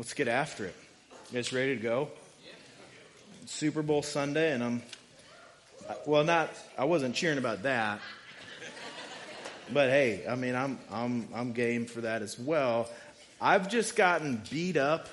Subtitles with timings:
[0.00, 0.74] let's get after it.
[1.30, 2.08] You guys ready to go?
[3.44, 4.82] Super Bowl Sunday, and I'm,
[6.06, 8.00] well, not, I wasn't cheering about that.
[9.70, 12.88] But hey, I mean, I'm, I'm, I'm game for that as well.
[13.42, 15.06] I've just gotten beat up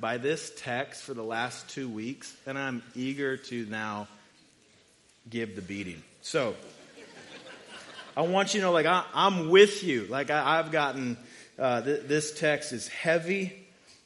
[0.00, 4.08] by this text for the last two weeks, and I'm eager to now
[5.30, 6.02] give the beating.
[6.22, 6.56] So,
[8.16, 10.06] I want you to know, like, I, am with you.
[10.06, 11.16] Like, I, have gotten,
[11.60, 13.61] uh, th- this text is heavy,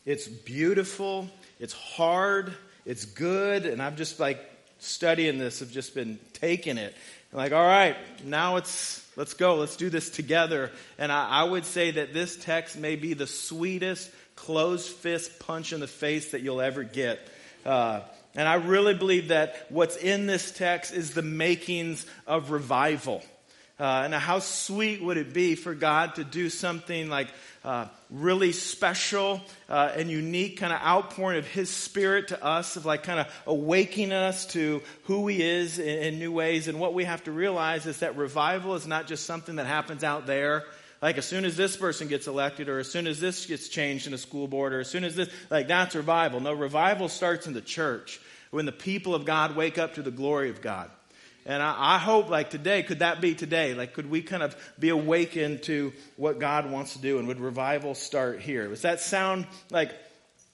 [0.07, 1.29] it's beautiful,
[1.61, 2.55] it's hard,
[2.87, 4.39] it's good, and I've just, like,
[4.79, 6.95] studying this, have just been taking it.
[7.33, 10.71] I'm like, all right, now it's, let's go, let's do this together.
[10.97, 15.73] And I, I would say that this text may be the sweetest closed fist punch
[15.73, 17.19] in the face that you'll ever get.
[17.65, 18.01] Uh,
[18.35, 23.23] and I really believe that what's in this text is the makings of revival.
[23.79, 27.29] Uh, and how sweet would it be for God to do something like
[27.67, 32.87] uh, really special uh, and unique kind of outpouring of His Spirit to us, of
[32.87, 36.69] like kind of awakening us to who He is in, in new ways.
[36.69, 40.05] And what we have to realize is that revival is not just something that happens
[40.05, 40.63] out there.
[41.03, 44.07] Like as soon as this person gets elected, or as soon as this gets changed
[44.07, 46.39] in a school board, or as soon as this, like that's revival.
[46.39, 48.21] No, revival starts in the church
[48.53, 50.89] when the people of God wake up to the glory of God.
[51.47, 53.73] And I, I, hope, like today, could that be today?
[53.73, 57.19] Like, could we kind of be awakened to what God wants to do?
[57.19, 58.67] And would revival start here?
[58.69, 59.93] Does that sound like,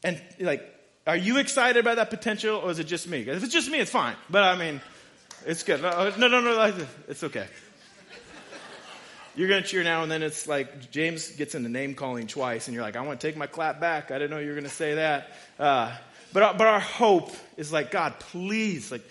[0.04, 0.62] and like,
[1.06, 3.20] are you excited about that potential, or is it just me?
[3.20, 4.16] If it's just me, it's fine.
[4.28, 4.80] But I mean,
[5.46, 5.80] it's good.
[5.80, 7.46] No, no, no, no it's okay.
[9.34, 12.68] You're going to cheer now, and then it's like James gets into name calling twice,
[12.68, 14.10] and you're like, I want to take my clap back.
[14.10, 15.32] I didn't know you were going to say that.
[15.58, 15.96] Uh,
[16.34, 19.02] but, but our hope is like, God, please, like,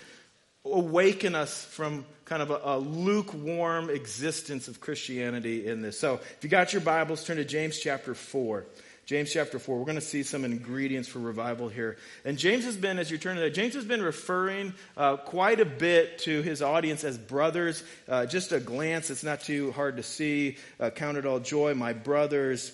[0.66, 6.00] awaken us from kind of a, a, lukewarm existence of Christianity in this.
[6.00, 8.66] So if you got your Bibles, turn to James chapter 4.
[9.08, 9.78] James chapter 4.
[9.78, 11.98] We're going to see some ingredients for revival here.
[12.24, 15.60] And James has been, as you turn to that, James has been referring uh, quite
[15.60, 17.84] a bit to his audience as brothers.
[18.08, 20.58] Uh, just a glance, it's not too hard to see.
[20.80, 22.72] Uh, count it all joy, my brothers.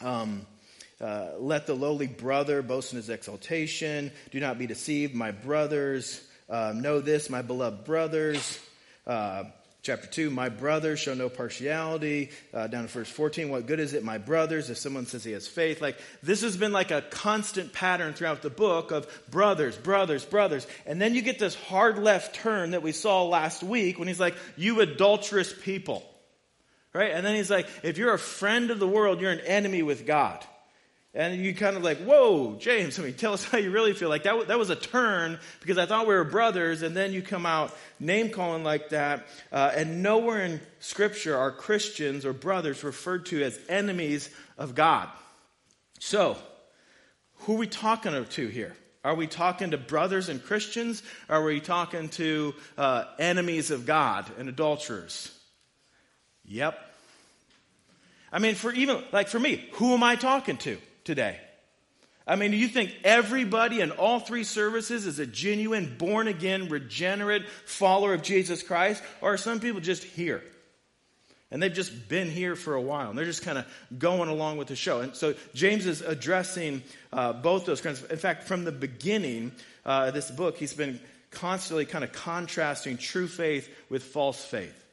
[0.00, 0.46] Um,
[1.00, 4.12] uh, let the lowly brother boast in his exaltation.
[4.30, 6.26] Do not be deceived, my brothers.
[6.48, 8.60] Um, know this, my beloved brothers.
[9.06, 9.44] Uh,
[9.82, 12.30] chapter 2, my brothers show no partiality.
[12.52, 15.32] Uh, down to verse 14, what good is it, my brothers, if someone says he
[15.32, 15.80] has faith?
[15.80, 20.66] Like, this has been like a constant pattern throughout the book of brothers, brothers, brothers.
[20.86, 24.20] And then you get this hard left turn that we saw last week when he's
[24.20, 26.04] like, you adulterous people.
[26.92, 27.12] Right?
[27.12, 30.06] And then he's like, if you're a friend of the world, you're an enemy with
[30.06, 30.44] God.
[31.16, 34.10] And you kind of like, whoa, James, I mean, tell us how you really feel.
[34.10, 37.22] Like that, that was a turn because I thought we were brothers, and then you
[37.22, 39.26] come out name calling like that.
[39.50, 44.28] Uh, and nowhere in Scripture are Christians or brothers referred to as enemies
[44.58, 45.08] of God.
[46.00, 46.36] So,
[47.38, 48.76] who are we talking to here?
[49.02, 51.02] Are we talking to brothers and Christians?
[51.30, 55.32] Are we talking to uh, enemies of God and adulterers?
[56.44, 56.78] Yep.
[58.30, 60.76] I mean, for even, like for me, who am I talking to?
[61.06, 61.40] Today?
[62.26, 66.68] I mean, do you think everybody in all three services is a genuine, born again,
[66.68, 69.02] regenerate follower of Jesus Christ?
[69.20, 70.42] Or are some people just here?
[71.52, 74.56] And they've just been here for a while, and they're just kind of going along
[74.56, 75.00] with the show.
[75.00, 78.02] And so James is addressing uh, both those kinds.
[78.02, 79.52] In fact, from the beginning
[79.84, 80.98] uh, this book, he's been
[81.30, 84.85] constantly kind of contrasting true faith with false faith.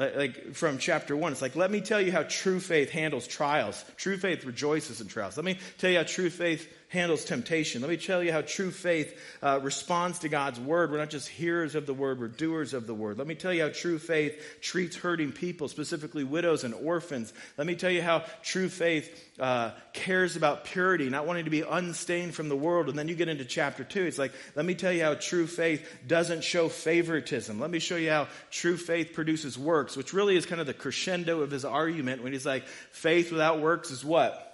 [0.00, 3.84] Like from chapter one, it's like, let me tell you how true faith handles trials.
[3.98, 5.36] True faith rejoices in trials.
[5.36, 7.80] Let me tell you how true faith handles temptation.
[7.82, 10.90] Let me tell you how true faith uh, responds to God's word.
[10.90, 13.16] We're not just hearers of the word, we're doers of the word.
[13.16, 17.32] Let me tell you how true faith treats hurting people, specifically widows and orphans.
[17.56, 21.62] Let me tell you how true faith uh, cares about purity, not wanting to be
[21.62, 22.88] unstained from the world.
[22.88, 24.02] And then you get into chapter two.
[24.02, 27.60] It's like, let me tell you how true faith doesn't show favoritism.
[27.60, 30.74] Let me show you how true faith produces works, which really is kind of the
[30.74, 34.48] crescendo of his argument when he's like, faith without works is what?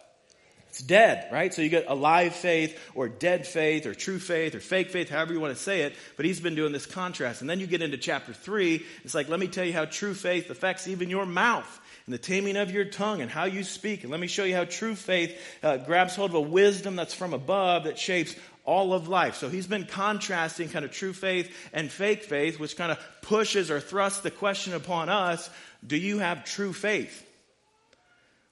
[0.76, 1.54] It's dead, right?
[1.54, 5.32] So you get alive faith or dead faith or true faith or fake faith, however
[5.32, 5.94] you want to say it.
[6.16, 7.40] But he's been doing this contrast.
[7.40, 8.84] And then you get into chapter three.
[9.02, 12.18] It's like, let me tell you how true faith affects even your mouth and the
[12.18, 14.02] taming of your tongue and how you speak.
[14.02, 17.14] And let me show you how true faith uh, grabs hold of a wisdom that's
[17.14, 18.36] from above that shapes
[18.66, 19.36] all of life.
[19.36, 23.70] So he's been contrasting kind of true faith and fake faith, which kind of pushes
[23.70, 25.48] or thrusts the question upon us
[25.86, 27.22] do you have true faith?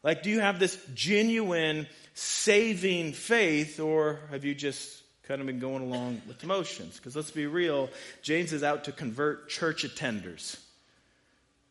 [0.03, 5.59] Like, do you have this genuine saving faith, or have you just kind of been
[5.59, 6.97] going along with the motions?
[6.97, 7.91] Because let's be real,
[8.23, 10.59] James is out to convert church attenders.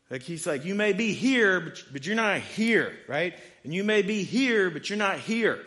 [0.10, 3.34] Like he's like, you may be here, but, you're not here, right?
[3.64, 5.60] And you may be here, but you're not here.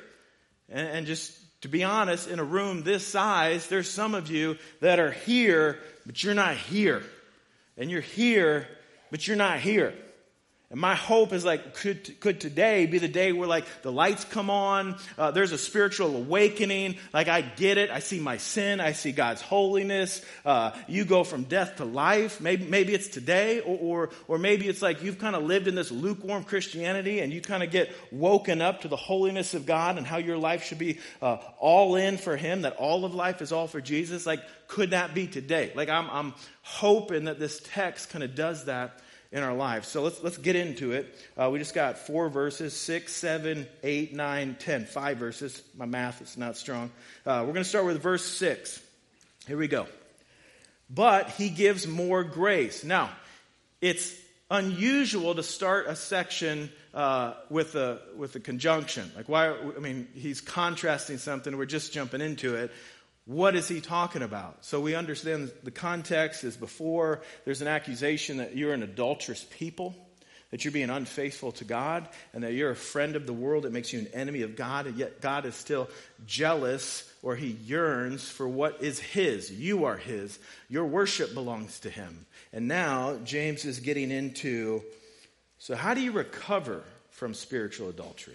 [0.68, 1.32] And, and just
[1.62, 5.78] to be honest, in a room this size, there's some of you that are here,
[6.04, 7.02] but you're not here.
[7.76, 8.68] And you're here,
[9.10, 9.94] but you're not here.
[10.68, 14.24] And my hope is like, could, could today be the day where like the lights
[14.24, 18.80] come on, uh, there's a spiritual awakening, like I get it, I see my sin,
[18.80, 23.60] I see God's holiness, uh, you go from death to life, maybe, maybe it's today,
[23.60, 27.32] or, or, or maybe it's like you've kind of lived in this lukewarm Christianity and
[27.32, 30.64] you kind of get woken up to the holiness of God and how your life
[30.64, 34.26] should be uh, all in for Him, that all of life is all for Jesus,
[34.26, 35.70] like could that be today?
[35.76, 39.00] Like I'm, I'm hoping that this text kind of does that
[39.32, 39.88] in our lives.
[39.88, 41.14] So let's, let's get into it.
[41.36, 44.84] Uh, we just got four verses six, seven, eight, nine, ten.
[44.84, 45.62] Five verses.
[45.76, 46.90] My math is not strong.
[47.24, 48.80] Uh, we're going to start with verse 6.
[49.46, 49.86] Here we go.
[50.88, 52.84] But he gives more grace.
[52.84, 53.10] Now,
[53.80, 54.14] it's
[54.50, 59.10] unusual to start a section uh, with a with a conjunction.
[59.16, 59.48] Like why?
[59.50, 61.56] I mean, he's contrasting something.
[61.56, 62.70] We're just jumping into it.
[63.26, 64.64] What is he talking about?
[64.64, 69.94] So we understand the context is before there's an accusation that you're an adulterous people,
[70.50, 73.72] that you're being unfaithful to God, and that you're a friend of the world that
[73.72, 75.88] makes you an enemy of God, and yet God is still
[76.24, 79.50] jealous or he yearns for what is his.
[79.50, 80.38] You are his.
[80.68, 82.26] Your worship belongs to him.
[82.52, 84.82] And now James is getting into
[85.58, 88.34] so, how do you recover from spiritual adultery?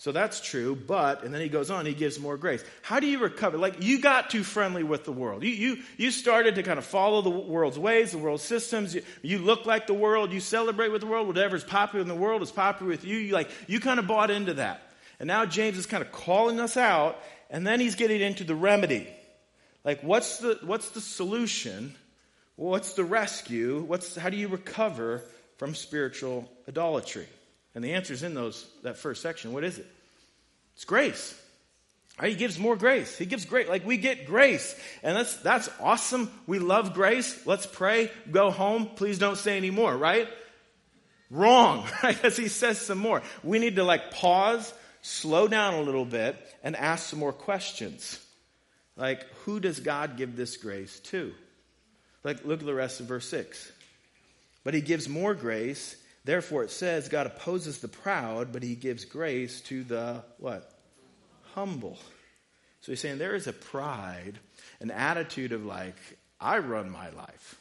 [0.00, 2.64] So that's true, but, and then he goes on, he gives more grace.
[2.82, 3.58] How do you recover?
[3.58, 5.42] Like, you got too friendly with the world.
[5.42, 8.94] You, you, you started to kind of follow the world's ways, the world's systems.
[8.94, 10.32] You, you look like the world.
[10.32, 11.26] You celebrate with the world.
[11.26, 13.16] Whatever's popular in the world is popular with you.
[13.16, 14.88] You, like, you kind of bought into that.
[15.18, 18.54] And now James is kind of calling us out, and then he's getting into the
[18.54, 19.08] remedy.
[19.82, 21.96] Like, what's the, what's the solution?
[22.54, 23.80] What's the rescue?
[23.80, 25.24] What's, how do you recover
[25.56, 27.26] from spiritual idolatry?
[27.78, 29.52] And the answer is in those, that first section.
[29.52, 29.86] What is it?
[30.74, 31.40] It's grace.
[32.20, 32.30] Right?
[32.30, 33.16] He gives more grace.
[33.16, 34.74] He gives great, like we get grace.
[35.04, 36.28] And that's, that's awesome.
[36.48, 37.46] We love grace.
[37.46, 38.10] Let's pray.
[38.32, 38.90] Go home.
[38.96, 40.26] Please don't say any more, right?
[41.30, 42.24] Wrong, right?
[42.24, 43.22] As he says some more.
[43.44, 46.34] We need to like pause, slow down a little bit,
[46.64, 48.18] and ask some more questions.
[48.96, 51.32] Like, who does God give this grace to?
[52.24, 53.70] Like, look at the rest of verse 6.
[54.64, 55.94] But he gives more grace
[56.28, 60.70] Therefore, it says God opposes the proud, but he gives grace to the what?
[61.54, 61.96] Humble.
[62.82, 64.38] So he's saying there is a pride,
[64.80, 65.96] an attitude of like,
[66.38, 67.58] I run my life.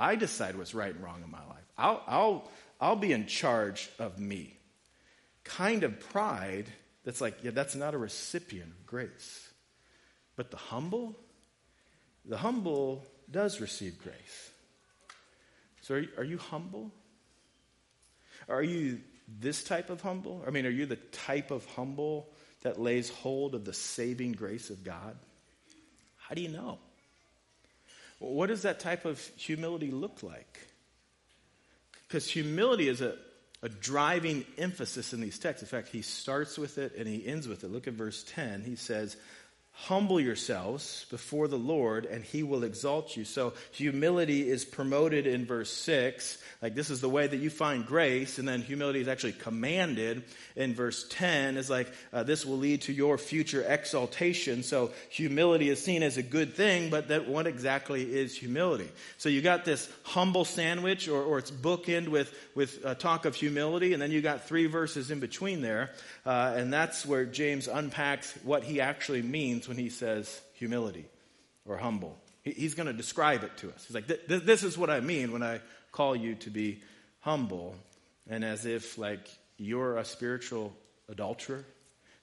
[0.00, 1.62] I decide what's right and wrong in my life.
[1.78, 2.50] I'll, I'll,
[2.80, 4.58] I'll be in charge of me.
[5.44, 6.66] Kind of pride
[7.04, 9.48] that's like, yeah, that's not a recipient of grace.
[10.34, 11.16] But the humble,
[12.24, 14.50] the humble does receive grace.
[15.82, 16.90] So are you, are you humble?
[18.48, 19.00] Are you
[19.40, 20.42] this type of humble?
[20.46, 22.28] I mean, are you the type of humble
[22.62, 25.16] that lays hold of the saving grace of God?
[26.16, 26.78] How do you know?
[28.18, 30.68] What does that type of humility look like?
[32.06, 33.16] Because humility is a,
[33.62, 35.62] a driving emphasis in these texts.
[35.62, 37.70] In fact, he starts with it and he ends with it.
[37.70, 38.62] Look at verse 10.
[38.62, 39.16] He says,
[39.82, 43.24] Humble yourselves before the Lord, and he will exalt you.
[43.24, 46.36] So, humility is promoted in verse 6.
[46.60, 48.40] Like, this is the way that you find grace.
[48.40, 50.24] And then humility is actually commanded
[50.56, 51.56] in verse 10.
[51.56, 54.64] Is like, uh, this will lead to your future exaltation.
[54.64, 58.90] So, humility is seen as a good thing, but that what exactly is humility?
[59.16, 63.36] So, you got this humble sandwich, or, or it's bookend with, with a talk of
[63.36, 63.92] humility.
[63.92, 65.90] And then you got three verses in between there.
[66.26, 71.06] Uh, and that's where James unpacks what he actually means when he says humility
[71.66, 72.18] or humble.
[72.42, 73.84] He's going to describe it to us.
[73.86, 75.60] He's like, this is what I mean when I
[75.92, 76.80] call you to be
[77.20, 77.74] humble.
[78.28, 80.72] And as if, like, you're a spiritual
[81.08, 81.64] adulterer,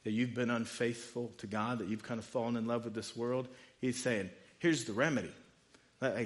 [0.04, 3.16] that you've been unfaithful to God, that you've kind of fallen in love with this
[3.16, 3.48] world,
[3.82, 5.32] he's saying, here's the remedy.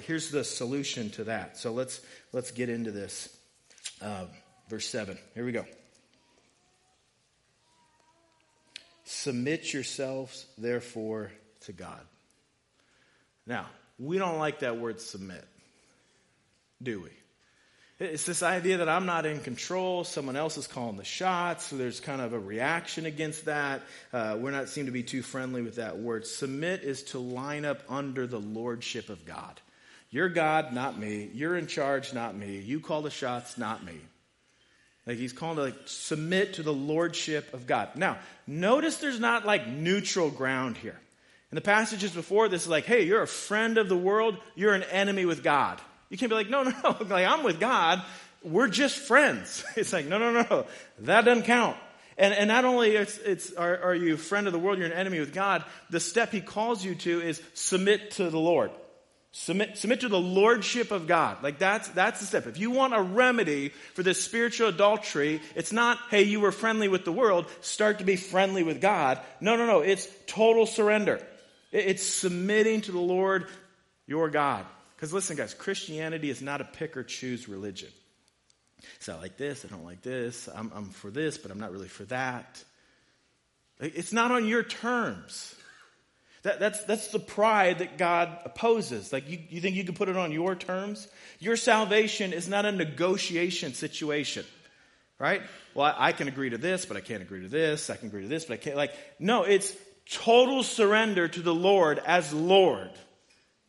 [0.05, 1.57] Here's the solution to that.
[1.57, 2.01] So let's,
[2.33, 3.35] let's get into this.
[4.01, 4.25] Uh,
[4.69, 5.17] verse 7.
[5.33, 5.65] Here we go.
[9.11, 11.99] Submit yourselves, therefore, to God.
[13.47, 13.65] Now,
[13.97, 15.43] we don't like that word submit,
[16.79, 17.09] do we?
[17.97, 20.03] It's this idea that I'm not in control.
[20.03, 21.65] Someone else is calling the shots.
[21.65, 23.81] So there's kind of a reaction against that.
[24.13, 26.27] Uh, we're not seem to be too friendly with that word.
[26.27, 29.59] Submit is to line up under the lordship of God.
[30.11, 31.31] You're God, not me.
[31.33, 32.59] You're in charge, not me.
[32.59, 33.99] You call the shots, not me.
[35.09, 37.95] Like he's calling to like submit to the lordship of God.
[37.95, 40.99] Now, notice there's not like neutral ground here.
[41.51, 44.75] In the passages before, this is like, hey, you're a friend of the world, you're
[44.75, 45.81] an enemy with God.
[46.11, 48.03] You can't be like, no, no, no, like I'm with God,
[48.43, 49.65] we're just friends.
[49.75, 50.67] It's like, no, no, no,
[50.99, 51.75] that doesn't count.
[52.15, 54.85] And, and not only it's, it's are, are you a friend of the world, you're
[54.85, 58.69] an enemy with God, the step he calls you to is submit to the Lord.
[59.31, 61.43] Submit, submit to the lordship of God.
[61.43, 62.47] Like that's, that's the step.
[62.47, 66.87] If you want a remedy for this spiritual adultery, it's not, hey, you were friendly
[66.87, 69.19] with the world, start to be friendly with God.
[69.39, 69.81] No, no, no.
[69.81, 71.19] It's total surrender.
[71.71, 73.47] It's submitting to the Lord,
[74.07, 74.65] your God.
[74.95, 77.89] Because listen, guys, Christianity is not a pick or choose religion.
[78.99, 81.71] So I like this, I don't like this, I'm, I'm for this, but I'm not
[81.71, 82.63] really for that.
[83.79, 85.55] It's not on your terms.
[86.43, 89.11] That, that's, that's the pride that God opposes.
[89.11, 91.07] Like, you, you think you can put it on your terms?
[91.39, 94.45] Your salvation is not a negotiation situation,
[95.19, 95.41] right?
[95.73, 97.89] Well, I, I can agree to this, but I can't agree to this.
[97.89, 98.77] I can agree to this, but I can't.
[98.77, 99.73] Like, no, it's
[100.09, 102.91] total surrender to the Lord as Lord.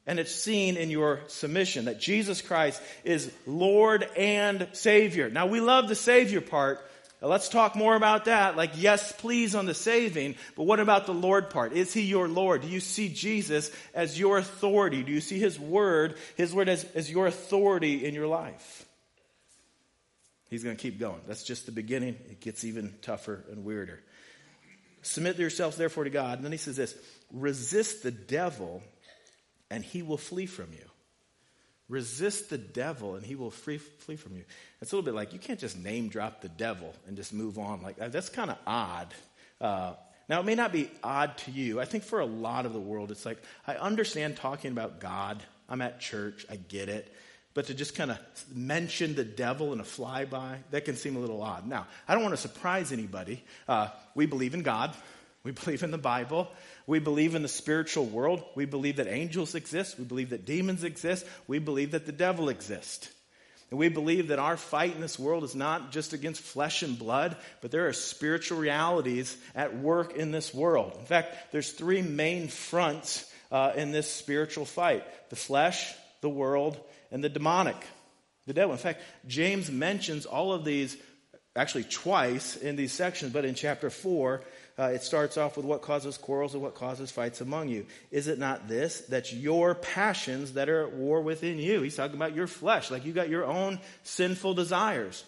[0.07, 5.29] And it's seen in your submission that Jesus Christ is Lord and Savior.
[5.29, 6.81] Now, we love the Savior part,
[7.21, 8.57] now let's talk more about that.
[8.57, 11.73] Like, yes, please on the saving, but what about the Lord part?
[11.73, 12.62] Is He your Lord?
[12.62, 15.03] Do you see Jesus as your authority?
[15.03, 18.87] Do you see His Word, His Word as, as your authority in your life?
[20.49, 21.21] He's going to keep going.
[21.29, 22.17] That's just the beginning.
[22.29, 24.03] It gets even tougher and weirder.
[25.03, 26.39] Submit yourselves, therefore, to God.
[26.39, 26.95] And then he says this
[27.33, 28.83] resist the devil,
[29.71, 30.90] and he will flee from you.
[31.91, 34.45] Resist the devil and he will free, flee from you.
[34.81, 37.59] It's a little bit like you can't just name drop the devil and just move
[37.59, 37.83] on.
[37.83, 39.13] Like that's kind of odd.
[39.61, 39.93] Uh,
[40.31, 41.81] now, it may not be odd to you.
[41.81, 45.43] I think for a lot of the world, it's like, I understand talking about God.
[45.69, 46.47] I'm at church.
[46.49, 47.13] I get it.
[47.53, 48.19] But to just kind of
[48.55, 51.67] mention the devil in a flyby, that can seem a little odd.
[51.67, 53.43] Now, I don't want to surprise anybody.
[53.67, 54.95] Uh, we believe in God.
[55.43, 56.49] We believe in the Bible.
[56.91, 58.43] We believe in the spiritual world.
[58.57, 59.97] We believe that angels exist.
[59.97, 61.25] We believe that demons exist.
[61.47, 63.09] We believe that the devil exists.
[63.71, 66.99] And we believe that our fight in this world is not just against flesh and
[66.99, 70.97] blood, but there are spiritual realities at work in this world.
[70.99, 76.77] In fact, there's three main fronts uh, in this spiritual fight the flesh, the world,
[77.13, 77.77] and the demonic,
[78.49, 78.73] the devil.
[78.73, 80.97] In fact, James mentions all of these
[81.55, 84.43] actually twice in these sections, but in chapter 4,
[84.81, 87.85] uh, it starts off with what causes quarrels and what causes fights among you.
[88.11, 89.03] Is it not this?
[89.03, 91.83] That's your passions that are at war within you.
[91.83, 95.23] He's talking about your flesh, like you got your own sinful desires.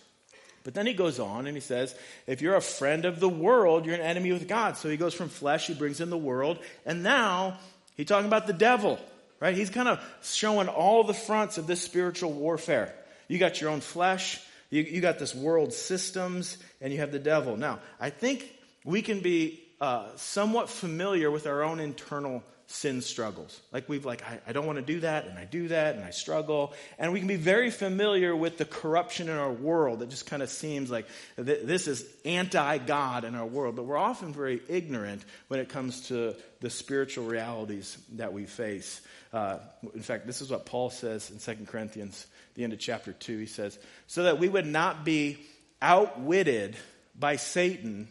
[0.65, 1.95] But then he goes on and he says,
[2.27, 4.79] if you're a friend of the world, you're an enemy with God.
[4.79, 7.59] So he goes from flesh, he brings in the world, and now
[7.95, 8.99] he's talking about the devil,
[9.39, 9.55] right?
[9.55, 12.95] He's kind of showing all the fronts of this spiritual warfare.
[13.29, 14.41] You got your own flesh,
[14.71, 17.59] you, you got this world systems, and you have the devil.
[17.59, 18.49] Now, I think
[18.85, 23.61] we can be uh, somewhat familiar with our own internal sin struggles.
[23.71, 26.05] Like we've like, I, I don't want to do that, and I do that, and
[26.05, 26.73] I struggle.
[26.99, 30.43] And we can be very familiar with the corruption in our world that just kind
[30.43, 33.77] of seems like th- this is anti-God in our world.
[33.77, 39.01] But we're often very ignorant when it comes to the spiritual realities that we face.
[39.33, 39.59] Uh,
[39.95, 43.39] in fact, this is what Paul says in 2 Corinthians, the end of chapter 2.
[43.39, 45.39] He says, so that we would not be
[45.81, 46.77] outwitted
[47.19, 48.09] by Satan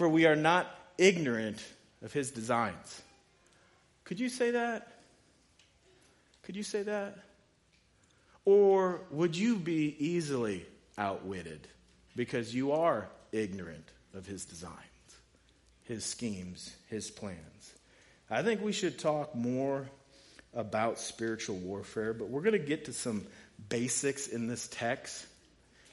[0.00, 0.66] for we are not
[0.96, 1.62] ignorant
[2.00, 3.02] of his designs.
[4.04, 4.90] Could you say that?
[6.42, 7.18] Could you say that?
[8.46, 10.64] Or would you be easily
[10.96, 11.68] outwitted
[12.16, 14.72] because you are ignorant of his designs,
[15.82, 17.74] his schemes, his plans?
[18.30, 19.86] I think we should talk more
[20.54, 23.26] about spiritual warfare, but we're going to get to some
[23.68, 25.26] basics in this text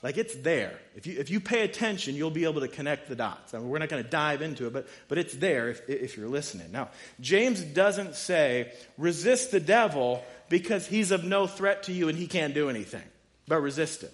[0.07, 0.71] like it's there.
[0.95, 3.53] If you, if you pay attention, you'll be able to connect the dots.
[3.53, 6.15] I mean, we're not going to dive into it, but, but it's there if, if
[6.15, 6.71] you're listening.
[6.71, 12.17] Now, James doesn't say resist the devil because he's of no threat to you and
[12.17, 13.03] he can't do anything,
[13.49, 14.13] but resist it.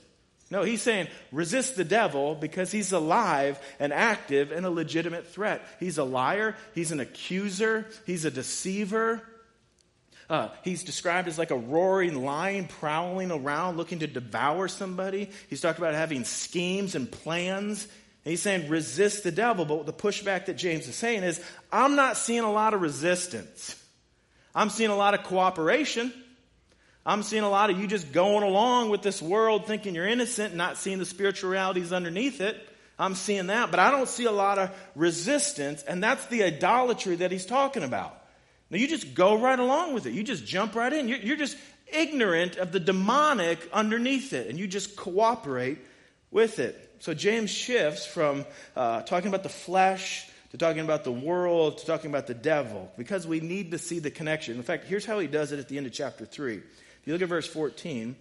[0.49, 5.61] No, he's saying resist the devil because he's alive and active and a legitimate threat.
[5.79, 9.21] He's a liar, he's an accuser, he's a deceiver,
[10.29, 15.29] uh, he's described as like a roaring lion prowling around looking to devour somebody.
[15.49, 17.87] He's talked about having schemes and plans.
[18.25, 19.65] And he's saying resist the devil.
[19.65, 23.79] But the pushback that James is saying is I'm not seeing a lot of resistance.
[24.55, 26.13] I'm seeing a lot of cooperation.
[27.05, 30.55] I'm seeing a lot of you just going along with this world thinking you're innocent,
[30.55, 32.69] not seeing the spiritual realities underneath it.
[32.97, 37.17] I'm seeing that, but I don't see a lot of resistance, and that's the idolatry
[37.17, 38.22] that he's talking about.
[38.73, 40.13] Now, you just go right along with it.
[40.13, 41.07] You just jump right in.
[41.07, 45.77] You're, you're just ignorant of the demonic underneath it, and you just cooperate
[46.31, 46.95] with it.
[46.97, 51.85] So, James shifts from uh, talking about the flesh to talking about the world to
[51.85, 54.57] talking about the devil because we need to see the connection.
[54.57, 56.55] In fact, here's how he does it at the end of chapter 3.
[56.55, 56.63] If
[57.05, 58.15] you look at verse 14,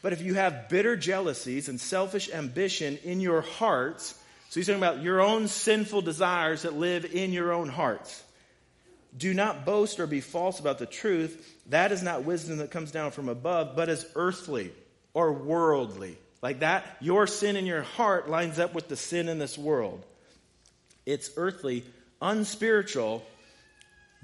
[0.00, 4.14] but if you have bitter jealousies and selfish ambition in your hearts,
[4.48, 8.24] So he's talking about your own sinful desires that live in your own hearts.
[9.16, 11.56] Do not boast or be false about the truth.
[11.68, 14.72] That is not wisdom that comes down from above, but is earthly
[15.14, 16.16] or worldly.
[16.42, 20.04] Like that, your sin in your heart lines up with the sin in this world.
[21.04, 21.84] It's earthly,
[22.20, 23.24] unspiritual,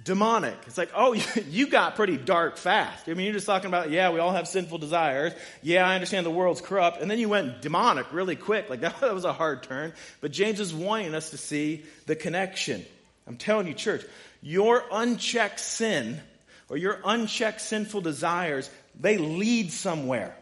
[0.03, 0.57] demonic.
[0.67, 1.13] It's like, oh,
[1.49, 3.09] you got pretty dark fast.
[3.09, 5.33] I mean, you're just talking about, yeah, we all have sinful desires.
[5.63, 7.01] Yeah, I understand the world's corrupt.
[7.01, 8.69] And then you went demonic really quick.
[8.71, 9.93] Like, that, was a hard turn.
[10.21, 12.85] But James is wanting us to see the connection.
[13.27, 14.05] I'm telling you, church,
[14.45, 16.21] your unchecked sin
[16.69, 20.37] or your unchecked sinful desires, they lead somewhere.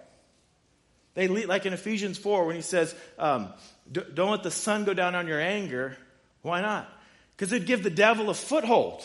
[1.14, 3.48] They lead, like in Ephesians 4, when he says, um,
[3.90, 5.96] don't let the sun go down on your anger.
[6.42, 6.92] Why not?
[7.36, 9.04] Because it'd give the devil a foothold.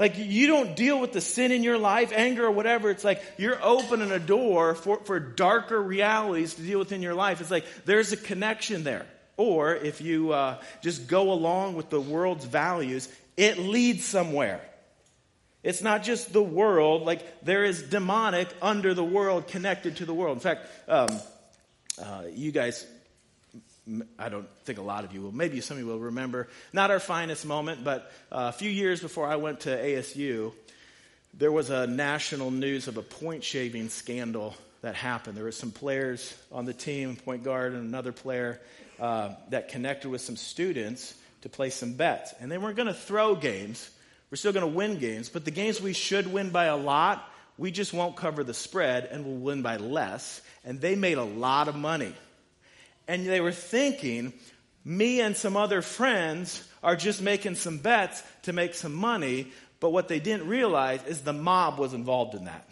[0.00, 2.90] Like you don't deal with the sin in your life, anger or whatever.
[2.90, 7.14] It's like you're opening a door for, for darker realities to deal with in your
[7.14, 7.40] life.
[7.40, 9.06] It's like there's a connection there.
[9.36, 14.60] Or if you uh, just go along with the world's values, it leads somewhere.
[15.62, 20.12] It's not just the world, like there is demonic under the world connected to the
[20.12, 20.36] world.
[20.36, 21.08] In fact, um,
[22.02, 22.84] uh, you guys
[24.18, 25.32] I don't think a lot of you will.
[25.32, 26.48] Maybe some of you will remember.
[26.72, 30.52] Not our finest moment, but uh, a few years before I went to ASU,
[31.32, 35.36] there was a national news of a point shaving scandal that happened.
[35.36, 38.60] There were some players on the team, point guard and another player,
[39.00, 42.34] uh, that connected with some students to play some bets.
[42.40, 43.88] And they weren't going to throw games.
[44.30, 47.24] We're still going to win games, but the games we should win by a lot,
[47.56, 50.42] we just won't cover the spread and we'll win by less.
[50.64, 52.14] And they made a lot of money
[53.08, 54.34] and they were thinking,
[54.84, 59.48] me and some other friends are just making some bets to make some money.
[59.80, 62.68] But what they didn't realize is the mob was involved in that.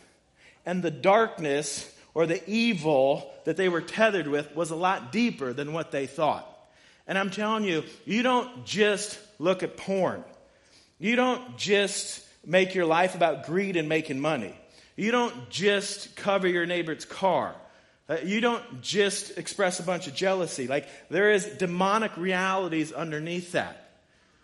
[0.66, 5.52] And the darkness or the evil that they were tethered with was a lot deeper
[5.52, 6.46] than what they thought.
[7.07, 10.25] And I'm telling you, you don't just look at porn.
[10.99, 14.55] You don't just make your life about greed and making money.
[14.97, 17.55] You don't just cover your neighbor's car.
[18.09, 20.69] Uh, you don't just express a bunch of jealousy.
[20.69, 23.83] Like, there is demonic realities underneath that.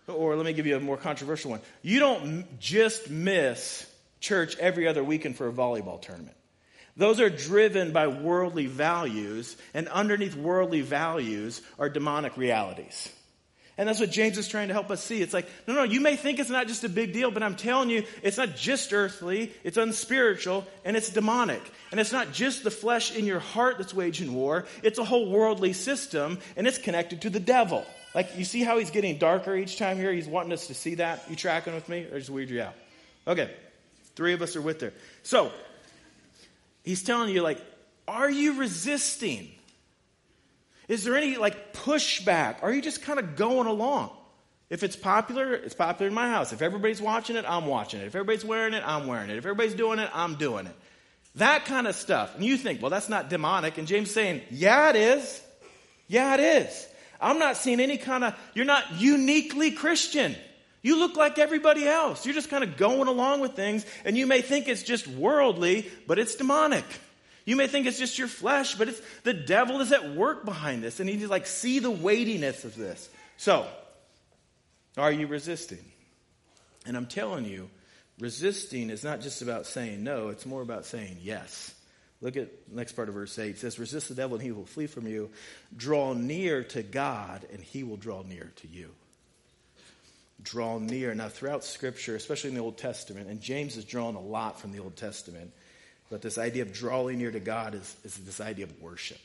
[0.08, 1.60] Or let me give you a more controversial one.
[1.80, 3.86] You don't just miss
[4.20, 6.36] church every other weekend for a volleyball tournament.
[6.96, 13.10] Those are driven by worldly values, and underneath worldly values are demonic realities.
[13.78, 15.22] And that's what James is trying to help us see.
[15.22, 17.56] It's like, no, no, you may think it's not just a big deal, but I'm
[17.56, 21.62] telling you, it's not just earthly, it's unspiritual, and it's demonic.
[21.90, 25.30] And it's not just the flesh in your heart that's waging war, it's a whole
[25.30, 27.86] worldly system, and it's connected to the devil.
[28.14, 30.12] Like, you see how he's getting darker each time here?
[30.12, 31.24] He's wanting us to see that.
[31.30, 32.06] You tracking with me?
[32.12, 32.74] Or just weird you out?
[33.26, 33.50] Okay.
[34.16, 34.92] Three of us are with there.
[35.22, 35.50] So,
[36.82, 37.60] he's telling you, like,
[38.08, 39.50] are you resisting?
[40.88, 42.62] Is there any like pushback?
[42.62, 44.10] Are you just kind of going along?
[44.68, 46.52] If it's popular, it's popular in my house.
[46.52, 48.06] If everybody's watching it, I'm watching it.
[48.06, 49.36] If everybody's wearing it, I'm wearing it.
[49.36, 50.74] If everybody's doing it, I'm doing it.
[51.36, 52.34] That kind of stuff.
[52.34, 53.78] And you think, well, that's not demonic.
[53.78, 55.42] And James saying, yeah, it is.
[56.08, 56.88] Yeah, it is.
[57.20, 60.34] I'm not seeing any kind of, you're not uniquely Christian.
[60.82, 62.26] You look like everybody else.
[62.26, 65.88] You're just kind of going along with things, and you may think it's just worldly,
[66.08, 66.84] but it's demonic.
[67.44, 70.82] You may think it's just your flesh, but it's the devil is at work behind
[70.82, 73.08] this, and he like see the weightiness of this.
[73.36, 73.66] So,
[74.96, 75.84] are you resisting?
[76.84, 77.70] And I'm telling you,
[78.18, 81.74] resisting is not just about saying no, it's more about saying yes.
[82.20, 83.50] Look at next part of verse 8.
[83.50, 85.30] It says, Resist the devil and he will flee from you.
[85.76, 88.90] Draw near to God and he will draw near to you.
[90.42, 91.14] Draw near.
[91.14, 94.72] Now, throughout Scripture, especially in the Old Testament, and James is drawn a lot from
[94.72, 95.52] the Old Testament,
[96.10, 99.20] but this idea of drawing near to God is, is this idea of worship.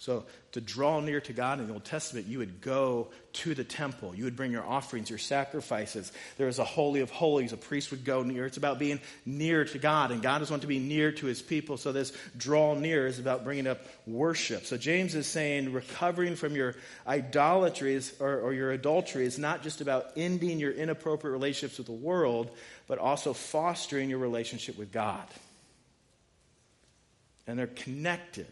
[0.00, 3.64] So, to draw near to God in the Old Testament, you would go to the
[3.64, 4.14] temple.
[4.14, 6.12] You would bring your offerings, your sacrifices.
[6.36, 7.52] There was a holy of holies.
[7.52, 8.46] A priest would go near.
[8.46, 11.42] It's about being near to God, and God is wanting to be near to his
[11.42, 11.76] people.
[11.78, 14.66] So, this draw near is about bringing up worship.
[14.66, 19.80] So, James is saying recovering from your idolatries or, or your adultery is not just
[19.80, 22.50] about ending your inappropriate relationships with the world,
[22.86, 25.26] but also fostering your relationship with God
[27.48, 28.46] and they're connected.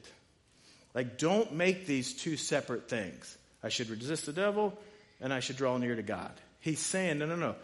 [0.97, 3.37] Like, don't make these two separate things.
[3.63, 4.73] I should resist the devil
[5.21, 6.33] and I should draw near to God.
[6.61, 7.55] He's saying, no, no, no.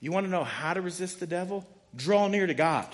[0.00, 1.64] You want to know how to resist the devil?
[1.94, 2.88] Draw near to God.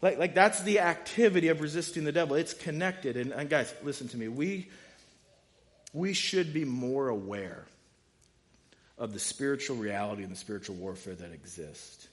[0.00, 2.34] Like, like that's the activity of resisting the devil.
[2.34, 3.18] It's connected.
[3.18, 4.28] And, and guys, listen to me.
[4.28, 4.70] We,
[5.92, 7.66] we should be more aware
[8.96, 12.08] of the spiritual reality and the spiritual warfare that exists.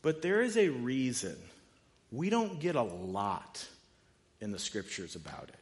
[0.00, 1.36] But there is a reason
[2.10, 3.66] we don't get a lot
[4.40, 5.56] in the scriptures about it.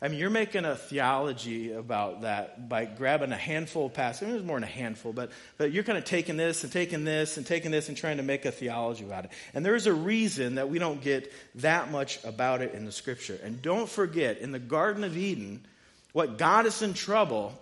[0.00, 4.32] I mean, you're making a theology about that by grabbing a handful of passages.
[4.34, 7.36] There's more than a handful, but, but you're kind of taking this and taking this
[7.36, 9.32] and taking this and trying to make a theology about it.
[9.54, 13.40] And there's a reason that we don't get that much about it in the scripture.
[13.42, 15.66] And don't forget, in the Garden of Eden,
[16.12, 17.60] what got us in trouble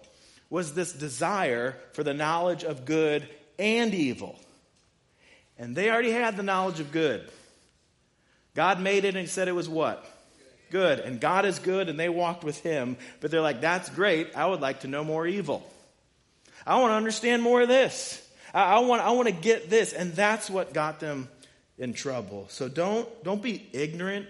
[0.51, 3.27] was this desire for the knowledge of good
[3.59, 4.39] and evil.
[5.59, 7.27] And they already had the knowledge of good.
[8.55, 10.05] God made it and said it was what?
[10.71, 10.99] Good.
[10.99, 12.97] And God is good, and they walked with him.
[13.21, 14.37] But they're like, that's great.
[14.37, 15.69] I would like to know more evil.
[16.67, 18.23] I want to understand more of this.
[18.53, 19.93] I, I, want, I want to get this.
[19.93, 21.29] And that's what got them
[21.79, 22.47] in trouble.
[22.49, 24.27] So don't, don't be ignorant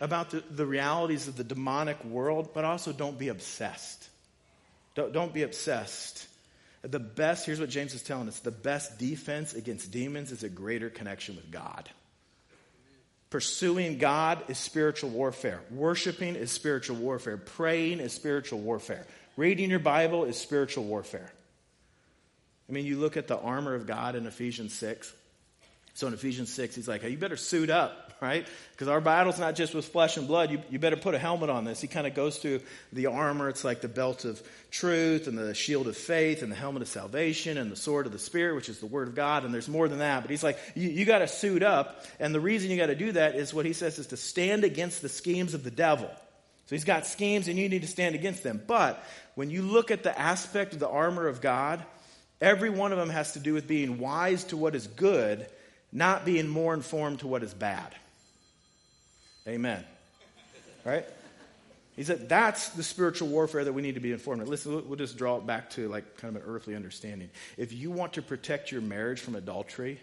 [0.00, 4.08] about the, the realities of the demonic world, but also don't be obsessed.
[4.94, 6.26] Don't, don't be obsessed.
[6.82, 10.48] The best, here's what James is telling us the best defense against demons is a
[10.48, 11.88] greater connection with God.
[13.32, 15.62] Pursuing God is spiritual warfare.
[15.70, 17.38] Worshiping is spiritual warfare.
[17.38, 19.06] Praying is spiritual warfare.
[19.38, 21.32] Reading your Bible is spiritual warfare.
[22.68, 25.10] I mean, you look at the armor of God in Ephesians 6.
[25.94, 28.46] So in Ephesians 6, he's like, hey, you better suit up, right?
[28.70, 30.52] Because our battle's not just with flesh and blood.
[30.52, 31.80] You, you better put a helmet on this.
[31.80, 32.60] He kind of goes through
[32.92, 33.48] the armor.
[33.48, 36.88] It's like the belt of truth and the shield of faith and the helmet of
[36.88, 39.44] salvation and the sword of the Spirit, which is the word of God.
[39.44, 40.22] And there's more than that.
[40.22, 42.06] But he's like, you, you got to suit up.
[42.20, 44.62] And the reason you got to do that is what he says is to stand
[44.62, 46.08] against the schemes of the devil.
[46.66, 48.62] So he's got schemes and you need to stand against them.
[48.64, 49.04] But
[49.34, 51.84] when you look at the aspect of the armor of God,
[52.40, 55.48] every one of them has to do with being wise to what is good
[55.92, 57.94] not being more informed to what is bad.
[59.46, 59.84] Amen.
[60.84, 61.04] Right?
[61.96, 64.46] He said that's the spiritual warfare that we need to be informed.
[64.48, 67.30] Listen, we'll just draw it back to like kind of an earthly understanding.
[67.56, 70.00] If you want to protect your marriage from adultery,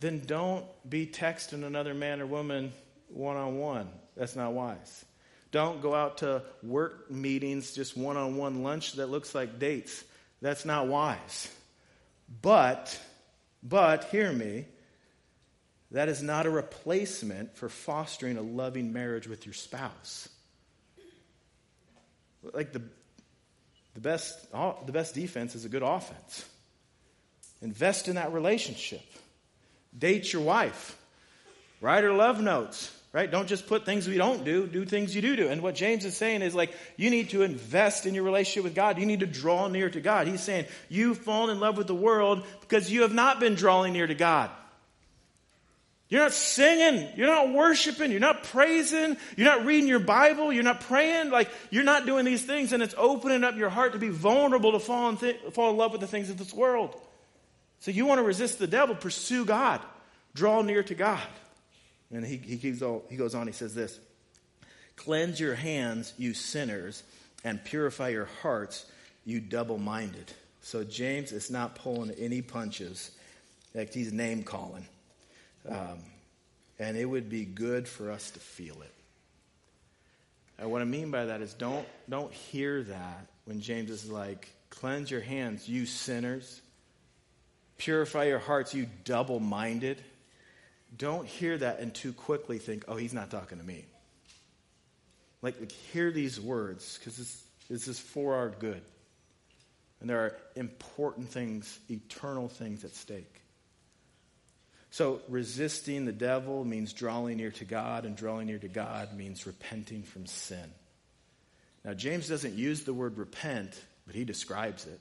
[0.00, 2.72] then don't be texting another man or woman
[3.08, 3.88] one on one.
[4.16, 5.04] That's not wise.
[5.50, 10.04] Don't go out to work meetings, just one on one lunch that looks like dates.
[10.40, 11.50] That's not wise.
[12.42, 12.96] But
[13.62, 14.66] but, hear me,
[15.90, 20.28] that is not a replacement for fostering a loving marriage with your spouse.
[22.42, 22.82] Like the,
[23.94, 26.44] the, best, the best defense is a good offense.
[27.62, 29.02] Invest in that relationship.
[29.98, 30.96] Date your wife.
[31.80, 33.30] Write her love notes right?
[33.30, 35.48] Don't just put things we don't do, do things you do do.
[35.48, 38.74] And what James is saying is like, you need to invest in your relationship with
[38.74, 38.98] God.
[38.98, 40.26] You need to draw near to God.
[40.26, 43.92] He's saying, you've fallen in love with the world because you have not been drawing
[43.92, 44.50] near to God.
[46.08, 47.06] You're not singing.
[47.16, 48.10] You're not worshiping.
[48.10, 49.16] You're not praising.
[49.36, 50.52] You're not reading your Bible.
[50.52, 51.30] You're not praying.
[51.30, 54.72] Like, you're not doing these things, and it's opening up your heart to be vulnerable
[54.72, 56.98] to fall in, th- fall in love with the things of this world.
[57.80, 59.82] So, you want to resist the devil, pursue God,
[60.34, 61.20] draw near to God.
[62.10, 63.98] And he, he, all, he goes on, he says this
[64.96, 67.02] Cleanse your hands, you sinners,
[67.44, 68.86] and purify your hearts,
[69.26, 70.32] you double minded.
[70.62, 73.10] So James is not pulling any punches,
[73.74, 74.86] like he's name calling.
[75.66, 75.98] Um,
[76.78, 78.94] and it would be good for us to feel it.
[80.58, 84.48] And what I mean by that is don't, don't hear that when James is like,
[84.70, 86.60] cleanse your hands, you sinners.
[87.78, 90.02] Purify your hearts, you double minded.
[90.96, 93.84] Don't hear that and too quickly think, oh, he's not talking to me.
[95.42, 98.82] Like, like hear these words because this, this is for our good.
[100.00, 103.42] And there are important things, eternal things at stake.
[104.90, 109.46] So, resisting the devil means drawing near to God, and drawing near to God means
[109.46, 110.72] repenting from sin.
[111.84, 115.00] Now, James doesn't use the word repent, but he describes it.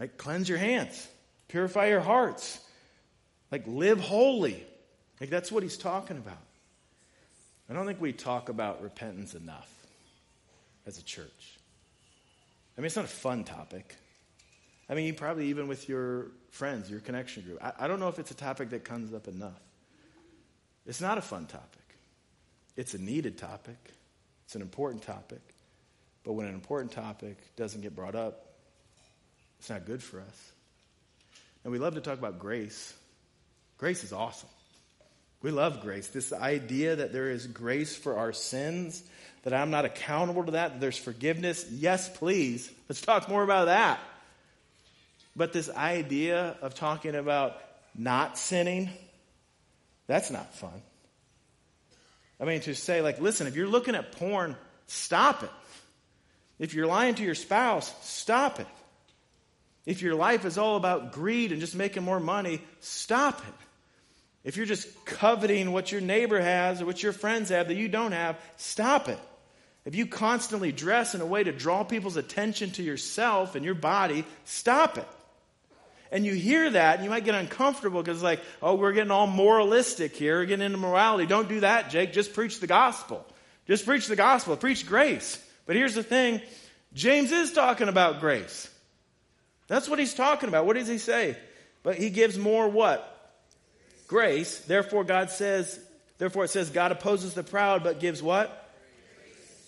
[0.00, 1.08] Like, cleanse your hands,
[1.48, 2.60] purify your hearts.
[3.52, 4.64] Like, live holy.
[5.20, 6.38] Like, that's what he's talking about.
[7.70, 9.70] I don't think we talk about repentance enough
[10.86, 11.58] as a church.
[12.76, 13.94] I mean, it's not a fun topic.
[14.88, 17.58] I mean, you probably even with your friends, your connection group.
[17.62, 19.60] I, I don't know if it's a topic that comes up enough.
[20.86, 21.96] It's not a fun topic,
[22.76, 23.78] it's a needed topic,
[24.44, 25.40] it's an important topic.
[26.24, 28.46] But when an important topic doesn't get brought up,
[29.58, 30.52] it's not good for us.
[31.64, 32.94] And we love to talk about grace.
[33.76, 34.48] Grace is awesome.
[35.42, 36.06] We love grace.
[36.08, 39.02] This idea that there is grace for our sins,
[39.42, 41.66] that I'm not accountable to that, that there's forgiveness.
[41.72, 42.70] Yes, please.
[42.88, 43.98] Let's talk more about that.
[45.34, 47.56] But this idea of talking about
[47.94, 48.90] not sinning,
[50.06, 50.82] that's not fun.
[52.40, 55.50] I mean, to say, like, listen, if you're looking at porn, stop it.
[56.58, 58.66] If you're lying to your spouse, stop it.
[59.86, 63.54] If your life is all about greed and just making more money, stop it.
[64.44, 67.88] If you're just coveting what your neighbor has or what your friends have that you
[67.88, 69.18] don't have, stop it.
[69.84, 73.74] if you constantly dress in a way to draw people's attention to yourself and your
[73.74, 75.08] body, stop it.
[76.12, 79.26] And you hear that, and you might get uncomfortable because, like, oh, we're getting all
[79.26, 81.26] moralistic here, we're getting into morality.
[81.26, 82.12] Don't do that, Jake.
[82.12, 83.26] Just preach the gospel.
[83.66, 85.44] Just preach the gospel, preach grace.
[85.66, 86.40] But here's the thing
[86.94, 88.68] James is talking about grace.
[89.66, 90.66] That's what he's talking about.
[90.66, 91.36] What does he say?
[91.82, 93.08] But he gives more what?
[94.06, 94.58] Grace.
[94.58, 95.80] Therefore, God says,
[96.18, 98.62] therefore it says, God opposes the proud, but gives what?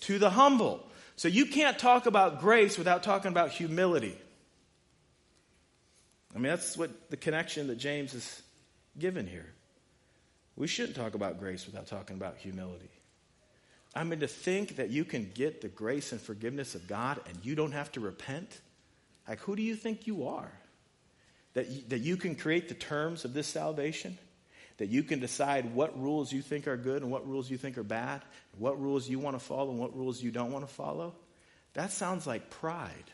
[0.05, 0.85] to the humble.
[1.15, 4.15] So you can't talk about grace without talking about humility.
[6.35, 8.41] I mean, that's what the connection that James is
[8.99, 9.53] given here.
[10.57, 12.89] We shouldn't talk about grace without talking about humility.
[13.95, 17.37] I mean, to think that you can get the grace and forgiveness of God and
[17.43, 18.59] you don't have to repent,
[19.27, 20.51] like, who do you think you are?
[21.53, 24.17] That you, that you can create the terms of this salvation?
[24.77, 27.77] that you can decide what rules you think are good and what rules you think
[27.77, 28.21] are bad,
[28.57, 31.13] what rules you want to follow and what rules you don't want to follow,
[31.73, 33.11] that sounds like pride.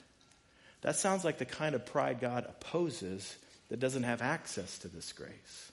[0.81, 3.37] That sounds like the kind of pride God opposes
[3.69, 5.71] that doesn't have access to this grace.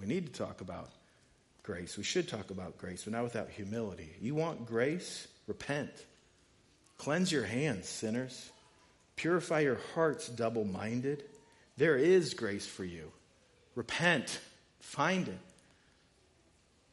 [0.00, 0.90] We need to talk about
[1.62, 1.96] grace.
[1.96, 4.10] We should talk about grace, but not without humility.
[4.20, 5.26] You want grace?
[5.46, 5.90] Repent.
[6.98, 8.50] Cleanse your hands, sinners.
[9.16, 11.24] Purify your hearts, double minded.
[11.76, 13.10] There is grace for you.
[13.74, 14.40] Repent,
[14.80, 15.38] find it.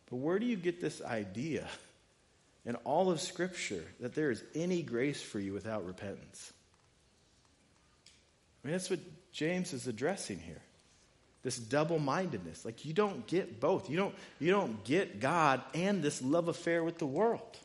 [0.10, 1.68] But where do you get this idea
[2.66, 6.54] in all of Scripture that there is any grace for you without repentance?
[8.64, 9.00] I mean, that's what
[9.32, 10.62] James is addressing here.
[11.44, 12.64] This double mindedness.
[12.64, 13.90] Like, you don't get both.
[13.90, 17.58] You don't, you don't get God and this love affair with the world.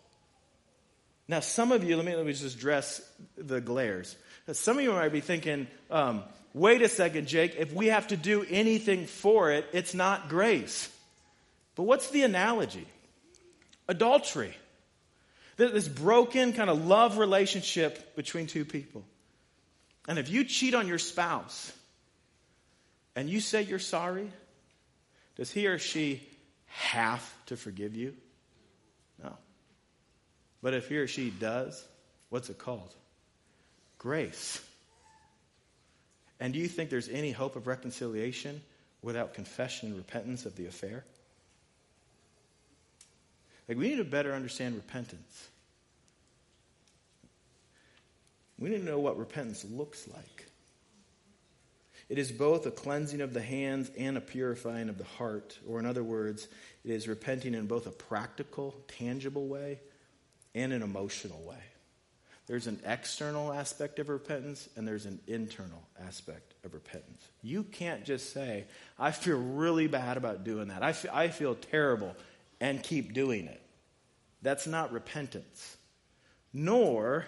[1.28, 3.00] Now, some of you, let me, let me just address
[3.36, 4.16] the glares.
[4.50, 8.16] Some of you might be thinking, um, wait a second, Jake, if we have to
[8.16, 10.90] do anything for it, it's not grace.
[11.76, 12.86] But what's the analogy?
[13.86, 14.56] Adultery.
[15.58, 19.04] This broken kind of love relationship between two people.
[20.06, 21.72] And if you cheat on your spouse
[23.16, 24.30] and you say you're sorry,
[25.36, 26.26] does he or she
[26.66, 28.14] have to forgive you?
[29.22, 29.36] No.
[30.62, 31.84] But if he or she does,
[32.30, 32.94] what's it called?
[33.98, 34.64] Grace.
[36.38, 38.62] And do you think there's any hope of reconciliation
[39.02, 41.04] without confession and repentance of the affair?
[43.68, 45.48] Like, we need to better understand repentance.
[48.58, 50.46] We need to know what repentance looks like.
[52.08, 55.58] It is both a cleansing of the hands and a purifying of the heart.
[55.68, 56.48] Or, in other words,
[56.84, 59.80] it is repenting in both a practical, tangible way
[60.54, 61.62] and an emotional way.
[62.46, 67.22] There's an external aspect of repentance and there's an internal aspect of repentance.
[67.42, 68.64] You can't just say,
[68.98, 70.82] I feel really bad about doing that.
[70.82, 72.16] I feel, I feel terrible
[72.60, 73.62] and keep doing it.
[74.42, 75.76] That's not repentance.
[76.52, 77.26] Nor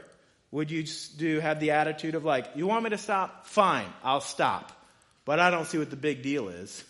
[0.50, 0.84] would you
[1.16, 3.46] do have the attitude of like, you want me to stop?
[3.46, 4.72] Fine, I'll stop.
[5.24, 6.84] But I don't see what the big deal is.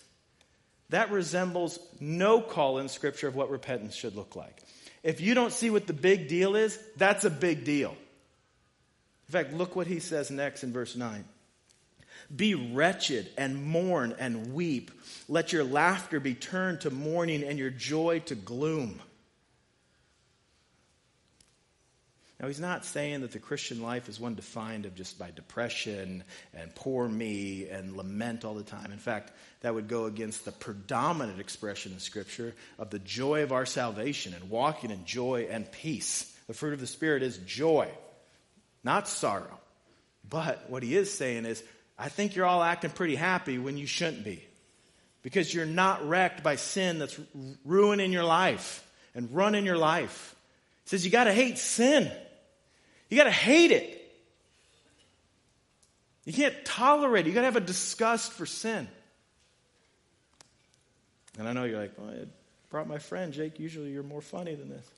[0.89, 4.61] That resembles no call in Scripture of what repentance should look like.
[5.03, 7.91] If you don't see what the big deal is, that's a big deal.
[9.27, 11.23] In fact, look what he says next in verse 9.
[12.33, 14.91] Be wretched and mourn and weep.
[15.27, 19.01] Let your laughter be turned to mourning and your joy to gloom.
[22.39, 26.23] Now, he's not saying that the Christian life is one defined of just by depression
[26.55, 28.91] and poor me and lament all the time.
[28.91, 33.51] In fact, that would go against the predominant expression in Scripture of the joy of
[33.51, 36.35] our salvation and walking in joy and peace.
[36.47, 37.89] The fruit of the Spirit is joy
[38.83, 39.59] not sorrow.
[40.27, 41.63] But what he is saying is,
[42.01, 44.43] I think you're all acting pretty happy when you shouldn't be.
[45.21, 47.19] Because you're not wrecked by sin that's
[47.63, 48.83] ruining your life
[49.13, 50.35] and running your life.
[50.85, 52.11] He says you got to hate sin.
[53.07, 53.99] You got to hate it.
[56.25, 57.29] You can't tolerate it.
[57.29, 58.87] You got to have a disgust for sin.
[61.37, 62.25] And I know you're like, well, I
[62.71, 63.59] brought my friend, Jake.
[63.59, 64.89] Usually you're more funny than this.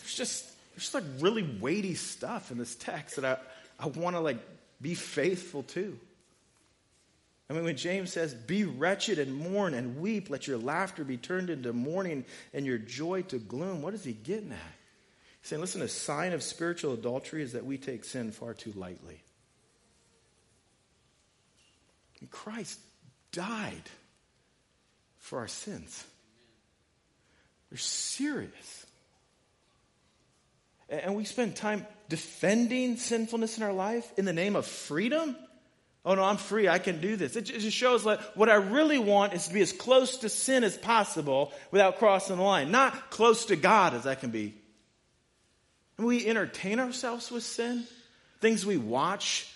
[0.00, 3.36] There's just there's just like really weighty stuff in this text that I,
[3.78, 4.38] I want to like
[4.80, 5.98] be faithful too.
[7.48, 11.16] I mean, when James says, Be wretched and mourn and weep, let your laughter be
[11.16, 14.58] turned into mourning and your joy to gloom, what is he getting at?
[15.40, 18.72] He's saying, Listen, a sign of spiritual adultery is that we take sin far too
[18.72, 19.22] lightly.
[22.20, 22.78] And Christ
[23.32, 23.82] died
[25.18, 26.04] for our sins.
[27.70, 28.83] They're serious.
[30.88, 35.36] And we spend time defending sinfulness in our life in the name of freedom?
[36.04, 36.68] Oh no, I'm free.
[36.68, 37.34] I can do this.
[37.34, 40.62] It just shows like what I really want is to be as close to sin
[40.62, 42.70] as possible without crossing the line.
[42.70, 44.54] Not close to God as I can be.
[45.96, 47.84] And we entertain ourselves with sin.
[48.40, 49.50] Things we watch,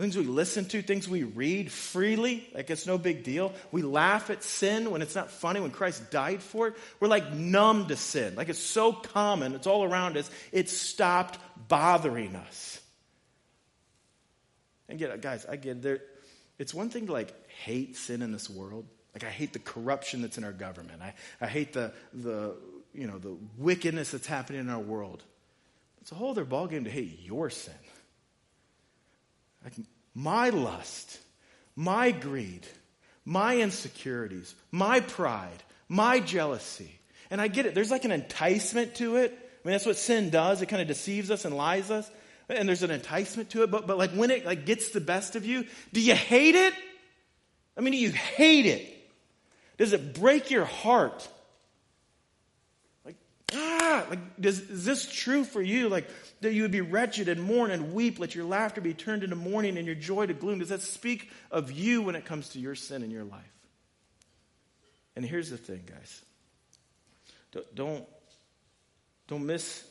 [0.00, 3.52] things we listen to, things we read freely, like it's no big deal.
[3.70, 6.74] We laugh at sin when it's not funny, when Christ died for it.
[7.00, 8.34] We're like numb to sin.
[8.34, 12.80] Like it's so common, it's all around us, it stopped bothering us.
[14.88, 16.00] And get guys, I get there.
[16.58, 18.86] It's one thing to like hate sin in this world.
[19.14, 21.02] Like I hate the corruption that's in our government.
[21.02, 22.56] I, I hate the the
[22.92, 25.22] you know the wickedness that's happening in our world.
[26.00, 27.74] It's a whole other ballgame to hate your sin.
[29.64, 29.74] Like
[30.14, 31.18] my lust,
[31.76, 32.66] my greed,
[33.24, 36.98] my insecurities, my pride, my jealousy.
[37.30, 37.74] And I get it.
[37.74, 39.32] There's like an enticement to it.
[39.32, 40.62] I mean, that's what sin does.
[40.62, 42.10] It kind of deceives us and lies us.
[42.48, 43.70] And there's an enticement to it.
[43.70, 46.74] But, but like when it like gets the best of you, do you hate it?
[47.76, 48.96] I mean, do you hate it?
[49.78, 51.28] Does it break your heart?
[53.54, 55.88] Ah, like, does, is this true for you?
[55.88, 56.08] Like,
[56.40, 59.36] that you would be wretched and mourn and weep, let your laughter be turned into
[59.36, 60.60] mourning and your joy to gloom.
[60.60, 63.42] Does that speak of you when it comes to your sin in your life?
[65.16, 66.22] And here's the thing, guys.
[67.74, 68.06] Don't,
[69.26, 69.84] don't miss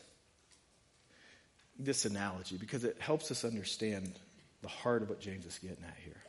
[1.77, 4.13] this analogy because it helps us understand
[4.61, 6.21] the heart of what James is getting at here.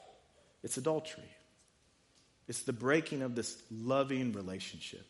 [0.63, 1.31] It's adultery,
[2.49, 5.07] it's the breaking of this loving relationship.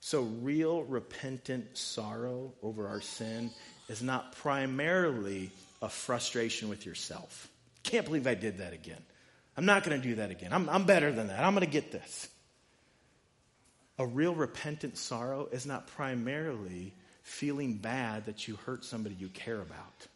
[0.00, 3.50] So, real repentant sorrow over our sin
[3.88, 5.50] is not primarily
[5.82, 7.48] a frustration with yourself.
[7.82, 9.02] Can't believe I did that again.
[9.56, 10.52] I'm not going to do that again.
[10.52, 11.44] I'm, I'm better than that.
[11.44, 12.28] I'm going to get this.
[13.98, 19.60] A real repentant sorrow is not primarily feeling bad that you hurt somebody you care
[19.60, 20.06] about.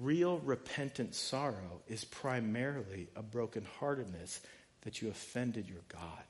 [0.00, 4.40] Real repentant sorrow is primarily a brokenheartedness
[4.82, 6.24] that you offended your God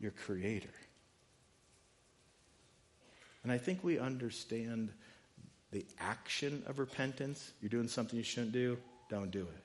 [0.00, 0.68] your Creator.
[3.42, 4.90] And I think we understand
[5.70, 7.52] the action of repentance.
[7.60, 8.78] You're doing something you shouldn't do,
[9.08, 9.62] don't do it.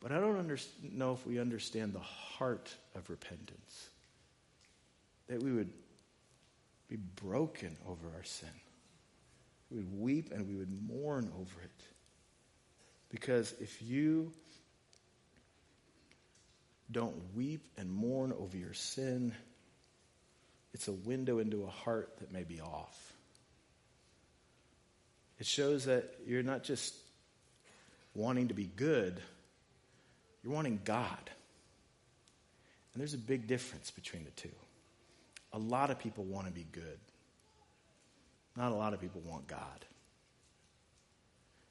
[0.00, 3.88] But I don't under- know if we understand the heart of repentance.
[5.28, 5.72] That we would
[6.88, 8.48] be broken over our sin.
[9.70, 11.82] We would weep and we would mourn over it.
[13.10, 14.32] Because if you
[16.90, 19.34] don't weep and mourn over your sin,
[20.78, 23.12] it's a window into a heart that may be off.
[25.40, 26.94] It shows that you're not just
[28.14, 29.20] wanting to be good,
[30.44, 31.18] you're wanting God.
[32.94, 34.54] And there's a big difference between the two.
[35.52, 37.00] A lot of people want to be good,
[38.56, 39.84] not a lot of people want God.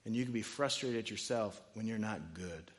[0.03, 2.71] And you can be frustrated at yourself when you're not good.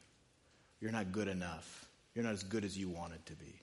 [0.78, 1.88] You're not good enough.
[2.14, 3.62] You're not as good as you wanted to be.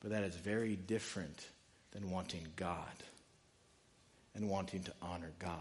[0.00, 1.46] But that is very different
[1.92, 2.92] than wanting God
[4.34, 5.58] and wanting to honor God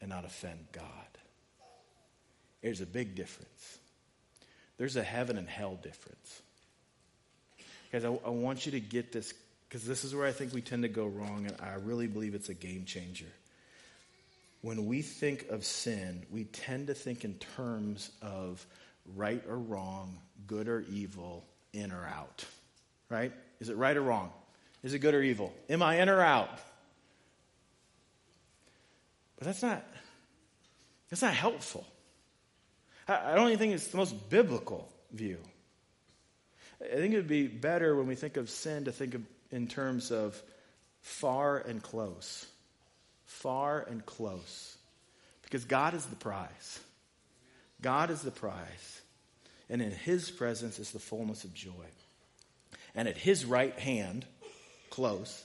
[0.00, 0.84] and not offend God.
[2.62, 3.78] There's a big difference.
[4.76, 6.42] There's a heaven and hell difference.
[7.92, 9.32] Guys, I, I want you to get this
[9.68, 12.34] because this is where I think we tend to go wrong, and I really believe
[12.34, 13.26] it's a game changer.
[14.62, 18.64] When we think of sin, we tend to think in terms of
[19.14, 22.44] right or wrong, good or evil, in or out.
[23.10, 23.32] Right?
[23.60, 24.32] Is it right or wrong?
[24.82, 25.52] Is it good or evil?
[25.68, 26.50] Am I in or out?
[29.38, 29.84] But that's not
[31.10, 31.86] that's not helpful.
[33.06, 35.38] I, I don't even think it's the most biblical view.
[36.80, 39.66] I think it would be better when we think of sin to think of in
[39.66, 40.40] terms of
[41.00, 42.46] far and close.
[43.24, 44.76] Far and close.
[45.42, 46.80] Because God is the prize.
[47.80, 49.00] God is the prize.
[49.70, 51.72] And in His presence is the fullness of joy.
[52.94, 54.26] And at His right hand,
[54.98, 55.44] close,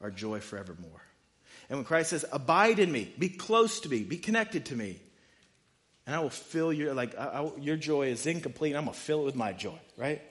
[0.00, 1.02] our joy forevermore.
[1.68, 5.00] And when Christ says, Abide in me, be close to me, be connected to me,
[6.06, 9.00] and I will fill your, like, I, I, your joy is incomplete, I'm going to
[9.00, 10.22] fill it with my joy, right?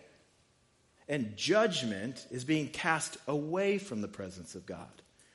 [1.10, 4.88] And judgment is being cast away from the presence of God.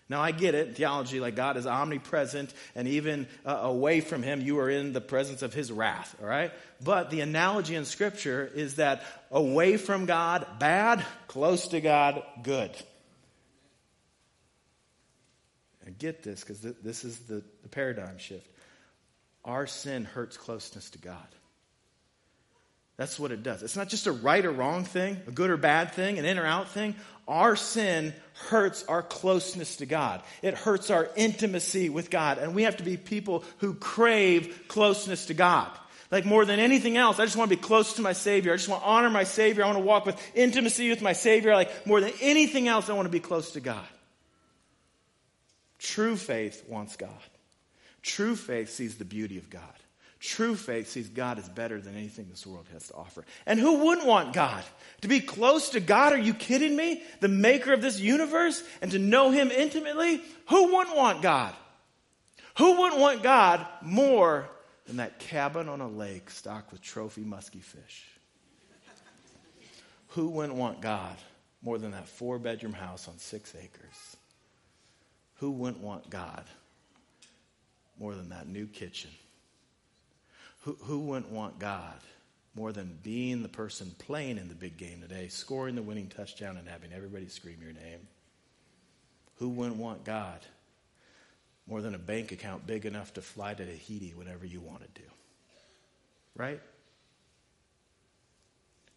[0.08, 4.40] Now, I get it, theology, like God is omnipresent, and even uh, away from Him,
[4.40, 6.50] you are in the presence of His wrath, all right?
[6.82, 12.70] But the analogy in Scripture is that away from God, bad, close to God, good.
[15.88, 18.46] And get this, because th- this is the, the paradigm shift.
[19.42, 21.16] Our sin hurts closeness to God.
[22.98, 23.62] That's what it does.
[23.62, 26.38] It's not just a right or wrong thing, a good or bad thing, an in
[26.38, 26.94] or out thing.
[27.26, 28.12] Our sin
[28.48, 30.20] hurts our closeness to God.
[30.42, 32.36] It hurts our intimacy with God.
[32.36, 35.70] And we have to be people who crave closeness to God.
[36.10, 38.52] Like more than anything else, I just want to be close to my Savior.
[38.52, 39.64] I just want to honor my Savior.
[39.64, 41.54] I want to walk with intimacy with my Savior.
[41.54, 43.86] Like more than anything else, I want to be close to God.
[45.78, 47.10] True faith wants God.
[48.02, 49.62] True faith sees the beauty of God.
[50.20, 53.24] True faith sees God as better than anything this world has to offer.
[53.46, 54.64] And who wouldn't want God?
[55.02, 57.02] To be close to God, are you kidding me?
[57.20, 60.20] The maker of this universe and to know Him intimately?
[60.48, 61.54] Who wouldn't want God?
[62.56, 64.48] Who wouldn't want God more
[64.86, 68.04] than that cabin on a lake stocked with trophy musky fish?
[70.08, 71.16] Who wouldn't want God
[71.62, 74.16] more than that four bedroom house on six acres?
[75.38, 76.44] Who wouldn't want God
[77.98, 79.10] more than that new kitchen?
[80.62, 81.98] Who, who wouldn't want God
[82.54, 86.56] more than being the person playing in the big game today, scoring the winning touchdown
[86.56, 88.00] and having everybody scream your name?
[89.36, 90.40] Who wouldn't want God
[91.68, 95.02] more than a bank account big enough to fly to Tahiti whenever you wanted to?
[95.02, 95.08] Do?
[96.34, 96.60] Right?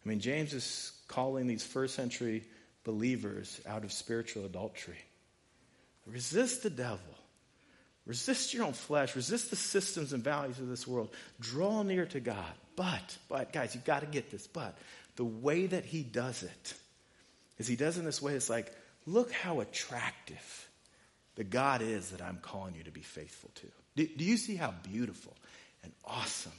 [0.04, 2.42] I mean, James is calling these first century
[2.82, 4.98] believers out of spiritual adultery.
[6.06, 6.98] Resist the devil.
[8.06, 9.14] Resist your own flesh.
[9.14, 11.10] Resist the systems and values of this world.
[11.40, 12.52] Draw near to God.
[12.74, 14.46] But, but, guys, you've got to get this.
[14.46, 14.76] But
[15.16, 16.74] the way that he does it
[17.58, 18.34] is he does it in this way.
[18.34, 18.72] It's like,
[19.06, 20.68] look how attractive
[21.36, 23.66] the God is that I'm calling you to be faithful to.
[23.96, 25.36] Do, do you see how beautiful
[25.84, 26.52] and awesome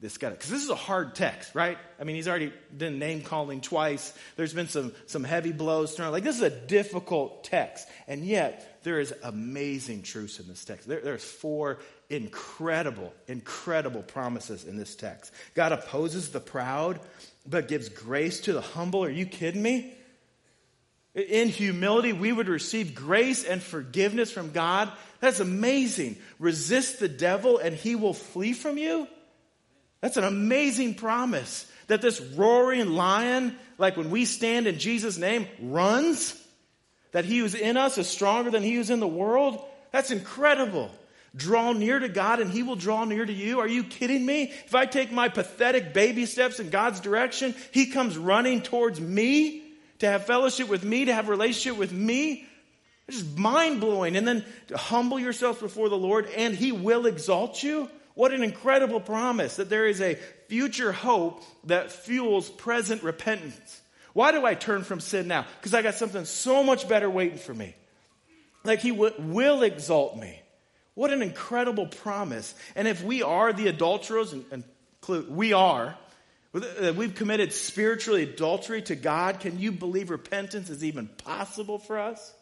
[0.00, 0.30] this guy.
[0.30, 1.76] Because this is a hard text right?
[2.00, 4.12] I mean he's already done name calling twice.
[4.36, 6.12] There's been some some heavy blows thrown.
[6.12, 7.88] Like this is a difficult text.
[8.06, 10.86] And yet there is amazing truths in this text.
[10.86, 11.78] There, there's four
[12.08, 15.32] incredible incredible promises in this text.
[15.54, 17.00] God opposes the proud
[17.46, 19.04] but gives grace to the humble.
[19.04, 19.94] Are you kidding me?
[21.14, 24.92] In humility we would receive grace and forgiveness from god.
[25.18, 26.18] That's amazing.
[26.38, 29.08] Resist the devil and he will flee from you
[30.00, 35.46] that's an amazing promise that this roaring lion, like when we stand in Jesus' name,
[35.60, 36.40] runs,
[37.12, 39.64] that he who's in us is stronger than he who's in the world.
[39.90, 40.90] That's incredible.
[41.34, 43.60] Draw near to God and he will draw near to you.
[43.60, 44.52] Are you kidding me?
[44.66, 49.62] If I take my pathetic baby steps in God's direction, he comes running towards me
[50.00, 52.46] to have fellowship with me, to have relationship with me.
[53.08, 54.16] It's just mind blowing.
[54.16, 54.44] And then
[54.74, 57.90] humble yourself before the Lord and he will exalt you.
[58.18, 60.16] What an incredible promise that there is a
[60.48, 63.80] future hope that fuels present repentance.
[64.12, 65.46] Why do I turn from sin now?
[65.60, 67.76] Because I got something so much better waiting for me.
[68.64, 70.36] Like he w- will exalt me.
[70.94, 72.56] What an incredible promise.
[72.74, 74.64] And if we are the adulterers, and, and
[75.28, 75.96] we are,
[76.56, 82.00] uh, we've committed spiritually adultery to God, can you believe repentance is even possible for
[82.00, 82.34] us?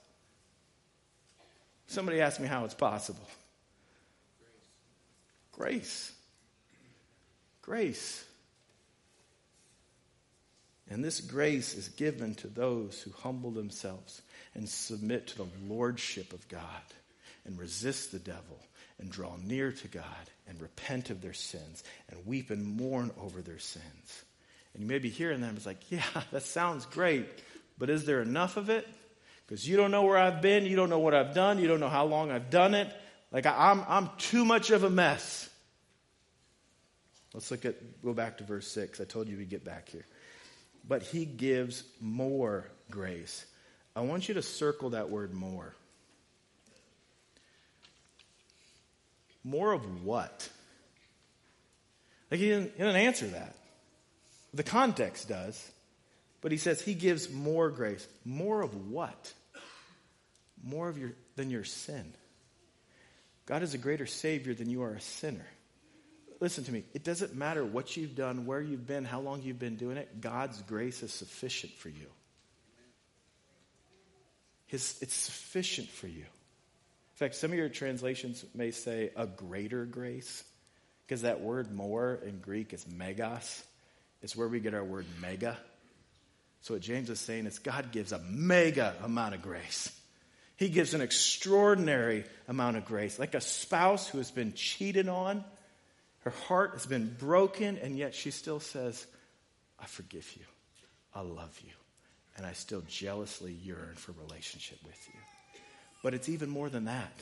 [1.86, 3.28] Somebody asked me how it's possible.
[5.58, 6.12] Grace.
[7.62, 8.24] Grace.
[10.88, 14.22] And this grace is given to those who humble themselves
[14.54, 16.62] and submit to the lordship of God
[17.44, 18.60] and resist the devil
[18.98, 20.04] and draw near to God
[20.46, 24.24] and repent of their sins and weep and mourn over their sins.
[24.74, 27.26] And you may be hearing them, it's like, yeah, that sounds great,
[27.78, 28.86] but is there enough of it?
[29.46, 31.80] Because you don't know where I've been, you don't know what I've done, you don't
[31.80, 32.92] know how long I've done it.
[33.36, 35.50] Like I'm, I'm too much of a mess.
[37.34, 38.98] Let's look at, go back to verse 6.
[38.98, 40.06] I told you we'd get back here.
[40.88, 43.44] But he gives more grace.
[43.94, 45.76] I want you to circle that word more.
[49.44, 50.48] More of what?
[52.30, 53.54] Like he didn't, he didn't answer that.
[54.54, 55.70] The context does.
[56.40, 58.08] But he says he gives more grace.
[58.24, 59.34] More of what?
[60.64, 62.14] More of your than your sin.
[63.46, 65.46] God is a greater Savior than you are a sinner.
[66.40, 66.84] Listen to me.
[66.92, 70.20] It doesn't matter what you've done, where you've been, how long you've been doing it.
[70.20, 72.08] God's grace is sufficient for you.
[74.66, 76.24] His, it's sufficient for you.
[76.24, 80.44] In fact, some of your translations may say a greater grace,
[81.06, 83.64] because that word more in Greek is megas.
[84.22, 85.56] It's where we get our word mega.
[86.62, 89.90] So what James is saying is God gives a mega amount of grace.
[90.56, 93.18] He gives an extraordinary amount of grace.
[93.18, 95.44] Like a spouse who has been cheated on,
[96.20, 99.06] her heart has been broken, and yet she still says,
[99.78, 100.44] I forgive you.
[101.14, 101.72] I love you.
[102.36, 105.20] And I still jealously yearn for relationship with you.
[106.02, 107.12] But it's even more than that.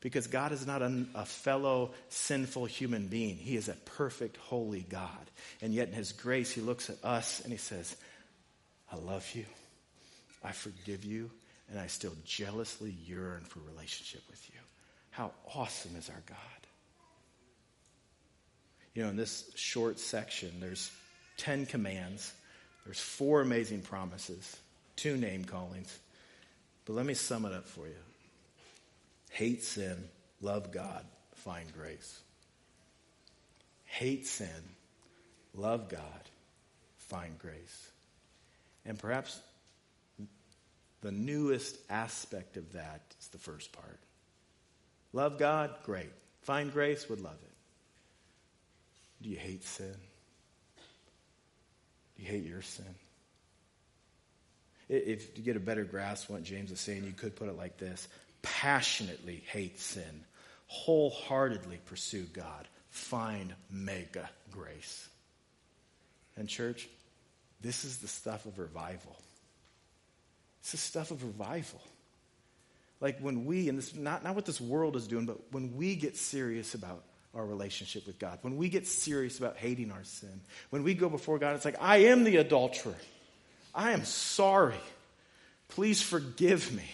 [0.00, 3.36] Because God is not a, a, fellow sinful human being.
[3.36, 5.30] He is a perfect, holy God.
[5.60, 7.96] And yet, in His grace, He looks at us and He says,
[8.92, 9.44] I love you,
[10.44, 11.30] I forgive you,
[11.70, 14.60] and I still jealously yearn for relationship with you.
[15.10, 16.36] How awesome is our God!
[18.94, 20.90] You know, in this short section, there's
[21.36, 22.32] 10 commands,
[22.84, 24.56] there's four amazing promises,
[24.96, 25.98] two name callings.
[26.84, 27.94] But let me sum it up for you
[29.30, 30.08] hate sin,
[30.40, 31.04] love God,
[31.34, 32.20] find grace.
[33.84, 34.48] Hate sin,
[35.54, 36.22] love God,
[36.96, 37.90] find grace.
[38.84, 39.40] And perhaps
[41.00, 43.98] the newest aspect of that is the first part.
[45.12, 46.10] Love God, great.
[46.42, 49.22] Find grace, would love it.
[49.22, 49.94] Do you hate sin?
[52.16, 52.94] Do you hate your sin?
[54.88, 57.56] If you get a better grasp of what James is saying, you could put it
[57.56, 58.08] like this
[58.42, 60.24] passionately hate sin,
[60.68, 65.08] wholeheartedly pursue God, find mega grace.
[66.36, 66.88] And, church,
[67.60, 69.16] this is the stuff of revival.
[70.68, 71.80] It's the stuff of revival.
[73.00, 75.96] Like when we, and this not, not what this world is doing, but when we
[75.96, 77.04] get serious about
[77.34, 81.08] our relationship with God, when we get serious about hating our sin, when we go
[81.08, 82.94] before God, it's like, I am the adulterer.
[83.74, 84.80] I am sorry.
[85.68, 86.84] Please forgive me.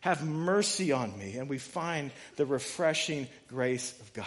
[0.00, 1.38] Have mercy on me.
[1.38, 4.26] And we find the refreshing grace of God.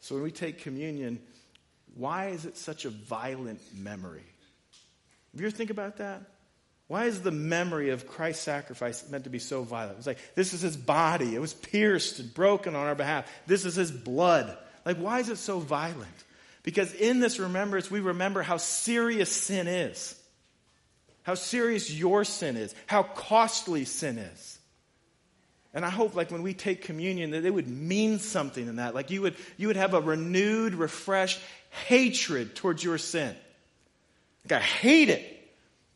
[0.00, 1.20] So when we take communion,
[1.94, 4.24] why is it such a violent memory?
[5.30, 6.22] Have you ever think about that?
[6.92, 9.96] Why is the memory of Christ's sacrifice meant to be so violent?
[9.96, 11.34] It's like, this is his body.
[11.34, 13.26] It was pierced and broken on our behalf.
[13.46, 14.54] This is his blood.
[14.84, 16.04] Like, why is it so violent?
[16.62, 20.14] Because in this remembrance, we remember how serious sin is,
[21.22, 24.58] how serious your sin is, how costly sin is.
[25.72, 28.94] And I hope, like, when we take communion, that it would mean something in that.
[28.94, 31.40] Like, you would, you would have a renewed, refreshed
[31.86, 33.34] hatred towards your sin.
[34.44, 35.31] Like, I hate it.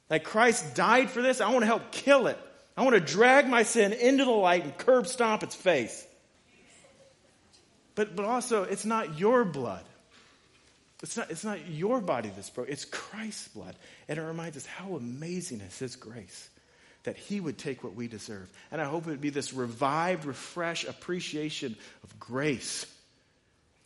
[0.08, 1.40] Like Christ died for this.
[1.40, 2.38] I want to help kill it.
[2.76, 6.06] I want to drag my sin into the light and curb stomp its face.
[7.94, 9.84] But, but also, it's not your blood.
[11.02, 12.72] It's not, it's not your body that's broken.
[12.72, 13.74] It's Christ's blood.
[14.08, 16.50] And it reminds us how amazing is His grace
[17.04, 18.50] that He would take what we deserve.
[18.70, 22.86] And I hope it would be this revived, refreshed appreciation of grace.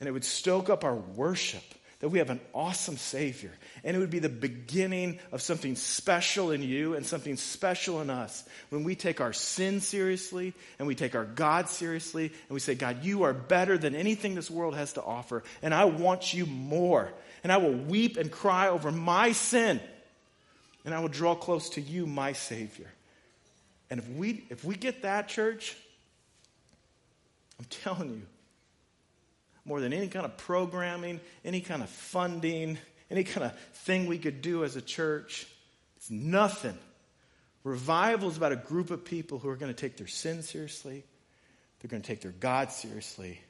[0.01, 1.63] And it would stoke up our worship
[2.01, 3.53] that we have an awesome Savior.
[3.85, 8.09] And it would be the beginning of something special in you and something special in
[8.09, 12.61] us when we take our sin seriously and we take our God seriously and we
[12.61, 16.33] say, God, you are better than anything this world has to offer, and I want
[16.33, 17.13] you more.
[17.43, 19.81] And I will weep and cry over my sin,
[20.85, 22.91] and I will draw close to you, my Savior.
[23.91, 25.77] And if we, if we get that, church,
[27.59, 28.23] I'm telling you,
[29.65, 32.79] more than any kind of programming, any kind of funding,
[33.11, 35.47] any kind of thing we could do as a church.
[35.97, 36.79] It's nothing.
[37.65, 41.05] Revival is about a group of people who are going to take their sin seriously,
[41.81, 43.41] they're going to take their God seriously,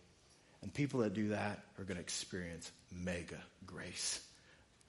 [0.62, 4.20] and people that do that are going to experience mega grace.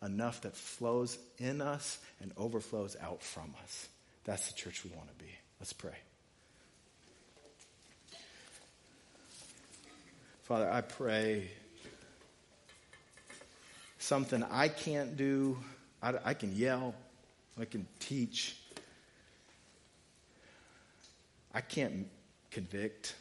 [0.04, 3.88] Enough that flows in us and overflows out from us.
[4.24, 5.30] That's the church we want to be.
[5.60, 5.96] Let's pray.
[10.44, 11.50] Father, I pray
[14.00, 15.58] something I can't do.
[16.02, 16.96] I, I can yell,
[17.60, 18.58] I can teach.
[21.54, 22.08] I can't
[22.50, 23.16] convict.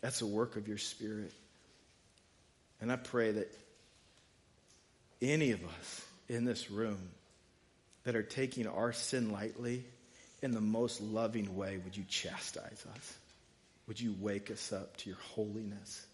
[0.00, 1.32] That's a work of your Spirit.
[2.80, 3.50] And I pray that
[5.22, 6.98] any of us in this room
[8.04, 9.84] that are taking our sin lightly
[10.42, 13.16] in the most loving way, would you chastise us?
[13.86, 16.06] Would you wake us up to your holiness?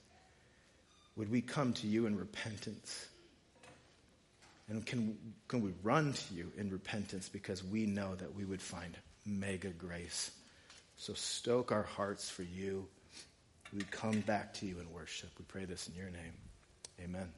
[1.16, 3.08] Would we come to you in repentance?
[4.68, 8.62] And can, can we run to you in repentance because we know that we would
[8.62, 8.96] find
[9.26, 10.30] mega grace?
[10.96, 12.86] So stoke our hearts for you.
[13.76, 15.30] We come back to you in worship.
[15.38, 16.34] We pray this in your name.
[17.02, 17.28] Amen.